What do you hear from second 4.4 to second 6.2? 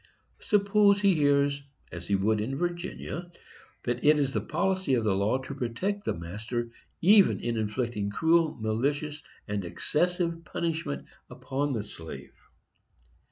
policy of the law to protect the